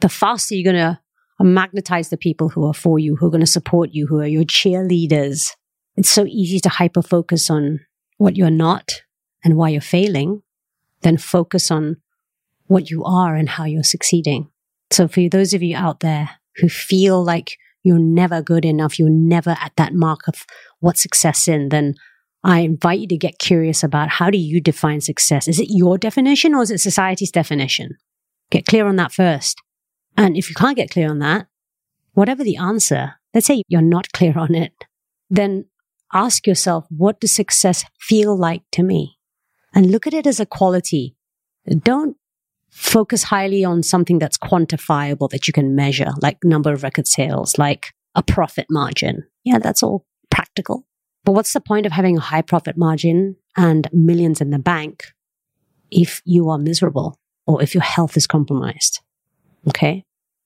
the 0.00 0.08
faster 0.08 0.54
you're 0.54 0.72
going 0.72 0.82
to 0.82 1.00
uh, 1.40 1.44
magnetize 1.44 2.08
the 2.08 2.16
people 2.16 2.48
who 2.48 2.66
are 2.66 2.74
for 2.74 2.98
you, 2.98 3.16
who 3.16 3.26
are 3.26 3.30
going 3.30 3.40
to 3.40 3.46
support 3.46 3.90
you, 3.92 4.06
who 4.06 4.20
are 4.20 4.26
your 4.26 4.44
cheerleaders. 4.44 5.50
It's 5.96 6.10
so 6.10 6.26
easy 6.26 6.58
to 6.60 6.68
hyper 6.68 7.02
focus 7.02 7.50
on 7.50 7.80
what 8.18 8.36
you're 8.36 8.50
not 8.50 9.02
and 9.44 9.56
why 9.56 9.68
you're 9.68 9.80
failing, 9.80 10.42
then 11.02 11.16
focus 11.16 11.70
on 11.70 11.96
what 12.66 12.90
you 12.90 13.04
are 13.04 13.36
and 13.36 13.48
how 13.48 13.64
you're 13.64 13.84
succeeding. 13.84 14.48
So 14.90 15.06
for 15.06 15.28
those 15.28 15.54
of 15.54 15.62
you 15.62 15.76
out 15.76 16.00
there 16.00 16.30
who 16.56 16.68
feel 16.68 17.22
like 17.22 17.56
you're 17.82 17.98
never 17.98 18.42
good 18.42 18.64
enough, 18.64 18.98
you're 18.98 19.10
never 19.10 19.50
at 19.60 19.72
that 19.76 19.92
mark 19.92 20.26
of 20.26 20.44
what 20.80 20.96
success 20.96 21.46
in, 21.46 21.68
then 21.68 21.94
I 22.44 22.60
invite 22.60 23.00
you 23.00 23.08
to 23.08 23.16
get 23.16 23.38
curious 23.38 23.82
about 23.82 24.10
how 24.10 24.28
do 24.28 24.36
you 24.36 24.60
define 24.60 25.00
success? 25.00 25.48
Is 25.48 25.58
it 25.58 25.68
your 25.70 25.96
definition 25.96 26.54
or 26.54 26.62
is 26.62 26.70
it 26.70 26.78
society's 26.78 27.32
definition? 27.32 27.96
Get 28.50 28.66
clear 28.66 28.86
on 28.86 28.96
that 28.96 29.12
first. 29.12 29.60
And 30.16 30.36
if 30.36 30.50
you 30.50 30.54
can't 30.54 30.76
get 30.76 30.90
clear 30.90 31.08
on 31.08 31.20
that, 31.20 31.46
whatever 32.12 32.44
the 32.44 32.56
answer, 32.56 33.14
let's 33.32 33.46
say 33.46 33.62
you're 33.68 33.80
not 33.80 34.12
clear 34.12 34.38
on 34.38 34.54
it, 34.54 34.72
then 35.30 35.64
ask 36.12 36.46
yourself, 36.46 36.84
what 36.90 37.18
does 37.18 37.34
success 37.34 37.84
feel 37.98 38.36
like 38.36 38.62
to 38.72 38.82
me? 38.82 39.18
And 39.74 39.90
look 39.90 40.06
at 40.06 40.14
it 40.14 40.26
as 40.26 40.38
a 40.38 40.46
quality. 40.46 41.16
Don't 41.82 42.16
focus 42.70 43.24
highly 43.24 43.64
on 43.64 43.82
something 43.82 44.18
that's 44.18 44.36
quantifiable 44.36 45.30
that 45.30 45.46
you 45.46 45.52
can 45.52 45.74
measure, 45.74 46.10
like 46.20 46.38
number 46.44 46.72
of 46.72 46.82
record 46.82 47.08
sales, 47.08 47.56
like 47.56 47.92
a 48.14 48.22
profit 48.22 48.66
margin. 48.68 49.24
Yeah, 49.44 49.58
that's 49.58 49.82
all 49.82 50.04
practical. 50.30 50.84
But 51.24 51.32
what's 51.32 51.52
the 51.52 51.60
point 51.60 51.86
of 51.86 51.92
having 51.92 52.16
a 52.16 52.20
high 52.20 52.42
profit 52.42 52.76
margin 52.76 53.36
and 53.56 53.88
millions 53.92 54.40
in 54.40 54.50
the 54.50 54.58
bank 54.58 55.12
if 55.90 56.20
you 56.24 56.50
are 56.50 56.58
miserable 56.58 57.18
or 57.46 57.62
if 57.62 57.74
your 57.74 57.82
health 57.82 58.16
is 58.16 58.26
compromised? 58.26 59.00
Okay. 59.68 60.04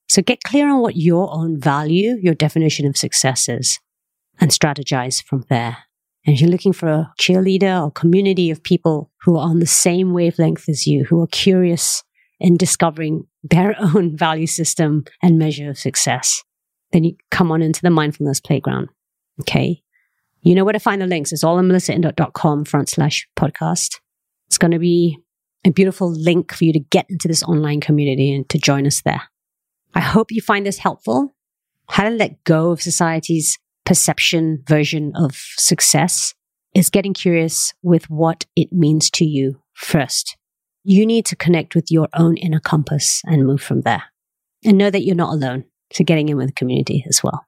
So 0.09 0.23
get 0.23 0.43
clear 0.43 0.71
on 0.71 0.81
what 0.81 0.97
your 0.97 1.33
own 1.33 1.61
value, 1.61 2.17
your 2.23 2.35
definition 2.35 2.87
of 2.87 2.97
success 2.97 3.49
is 3.49 3.79
and 4.41 4.51
strategize 4.51 5.23
from 5.23 5.45
there. 5.51 5.79
And 6.25 6.35
if 6.35 6.41
you're 6.41 6.51
looking 6.51 6.73
for 6.73 6.89
a 6.89 7.13
cheerleader 7.21 7.83
or 7.83 7.91
community 7.91 8.51
of 8.51 8.63
people 8.63 9.11
who 9.23 9.37
are 9.37 9.49
on 9.49 9.59
the 9.59 9.67
same 9.67 10.13
wavelength 10.13 10.69
as 10.69 10.87
you, 10.87 11.05
who 11.05 11.21
are 11.23 11.27
curious 11.29 12.03
in 12.41 12.57
discovering 12.57 13.27
their 13.43 13.75
own 13.95 14.17
value 14.17 14.47
system 14.47 15.05
and 15.23 15.39
measure 15.39 15.71
of 15.71 15.79
success, 15.79 16.43
then 16.93 17.05
you 17.05 17.17
come 17.31 17.51
on 17.51 17.63
into 17.63 17.83
the 17.83 17.91
mindfulness 17.91 18.41
playground. 18.41 18.89
Okay. 19.41 19.83
You 20.43 20.55
know 20.55 20.65
where 20.65 20.73
to 20.73 20.79
find 20.79 21.03
the 21.03 21.07
links. 21.07 21.33
It's 21.33 21.45
all 21.45 21.59
on 21.59 21.69
melissaindot.com 21.69 22.65
front 22.65 22.89
slash 22.89 23.29
podcast. 23.37 23.97
It's 24.47 24.59
going 24.59 24.71
to 24.71 24.79
be 24.79 25.19
a 25.65 25.71
beautiful 25.71 26.11
link 26.11 26.53
for 26.53 26.65
you 26.65 26.73
to 26.73 26.79
get 26.79 27.07
into 27.11 27.29
this 27.29 27.43
online 27.43 27.81
community 27.81 28.33
and 28.33 28.49
to 28.49 28.59
join 28.59 28.87
us 28.87 29.03
there. 29.03 29.23
I 29.95 30.01
hope 30.01 30.31
you 30.31 30.41
find 30.41 30.65
this 30.65 30.79
helpful. 30.79 31.35
How 31.91 32.05
to 32.05 32.11
let 32.11 32.45
go 32.45 32.71
of 32.71 32.81
society's 32.81 33.59
perception 33.85 34.63
version 34.67 35.13
of 35.17 35.35
success 35.35 36.35
is 36.75 36.91
getting 36.91 37.15
curious 37.15 37.73
with 37.83 38.09
what 38.11 38.47
it 38.55 38.73
means 38.73 39.11
to 39.11 39.25
you 39.25 39.61
first. 39.75 40.37
You 40.85 41.07
need 41.07 41.27
to 41.27 41.37
connect 41.37 41.75
with 41.75 41.91
your 41.91 42.09
own 42.15 42.37
inner 42.37 42.61
compass 42.61 43.23
and 43.25 43.47
move 43.47 43.63
from 43.63 43.83
there. 43.83 44.05
And 44.65 44.79
know 44.79 44.91
that 44.91 45.05
you're 45.05 45.17
not 45.17 45.33
alone. 45.33 45.65
So 45.93 46.05
getting 46.05 46.29
in 46.29 46.37
with 46.37 46.49
the 46.49 46.53
community 46.53 47.05
as 47.09 47.23
well. 47.23 47.48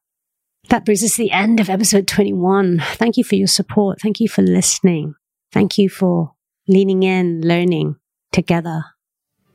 That 0.68 0.84
brings 0.84 1.02
us 1.02 1.16
to 1.16 1.22
the 1.22 1.32
end 1.32 1.58
of 1.58 1.68
episode 1.68 2.06
21. 2.06 2.80
Thank 2.94 3.16
you 3.16 3.24
for 3.24 3.34
your 3.34 3.48
support. 3.48 4.00
Thank 4.00 4.20
you 4.20 4.28
for 4.28 4.42
listening. 4.42 5.14
Thank 5.52 5.78
you 5.78 5.88
for 5.88 6.34
leaning 6.68 7.02
in, 7.02 7.40
learning 7.40 7.96
together 8.30 8.84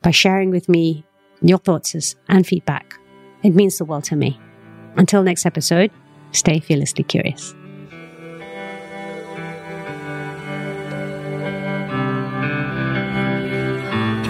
by 0.02 0.12
sharing 0.12 0.50
with 0.50 0.68
me 0.68 1.06
your 1.42 1.58
thoughts 1.58 2.16
and 2.28 2.46
feedback. 2.46 2.96
It 3.44 3.56
means 3.56 3.78
the 3.78 3.86
world 3.86 4.04
to 4.06 4.16
me. 4.16 4.40
Until 4.98 5.24
next 5.24 5.46
episode, 5.46 5.92
Stay 6.36 6.60
fearlessly 6.60 7.04
curious. 7.06 7.56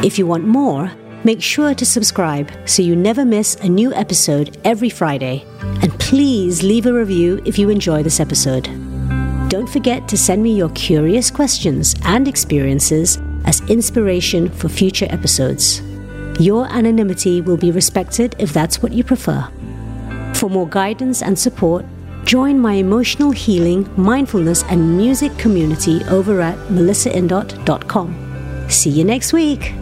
If 0.05 0.19
you 0.19 0.27
want 0.27 0.45
more, 0.45 0.91
make 1.25 1.41
sure 1.41 1.73
to 1.73 1.85
subscribe 1.85 2.49
so 2.65 2.81
you 2.81 2.95
never 2.95 3.25
miss 3.25 3.55
a 3.55 3.67
new 3.67 3.93
episode 3.93 4.57
every 4.63 4.89
Friday. 4.89 5.43
And 5.81 5.91
please 5.99 6.63
leave 6.63 6.85
a 6.85 6.93
review 6.93 7.41
if 7.43 7.59
you 7.59 7.69
enjoy 7.69 8.03
this 8.03 8.19
episode. 8.19 8.63
Don't 9.49 9.67
forget 9.67 10.07
to 10.07 10.17
send 10.17 10.41
me 10.41 10.55
your 10.55 10.69
curious 10.69 11.29
questions 11.29 11.95
and 12.05 12.27
experiences 12.27 13.17
as 13.43 13.61
inspiration 13.69 14.49
for 14.49 14.69
future 14.69 15.07
episodes. 15.09 15.81
Your 16.39 16.67
anonymity 16.67 17.41
will 17.41 17.57
be 17.57 17.71
respected 17.71 18.35
if 18.39 18.53
that's 18.53 18.81
what 18.81 18.93
you 18.93 19.03
prefer. 19.03 19.45
For 20.35 20.49
more 20.49 20.67
guidance 20.67 21.21
and 21.21 21.37
support, 21.37 21.85
Join 22.25 22.59
my 22.59 22.73
emotional 22.73 23.29
healing, 23.29 23.87
mindfulness, 23.95 24.63
and 24.63 24.97
music 24.97 25.37
community 25.37 26.03
over 26.05 26.41
at 26.41 26.57
melissaindot.com. 26.69 28.67
See 28.67 28.89
you 28.89 29.03
next 29.03 29.31
week. 29.31 29.75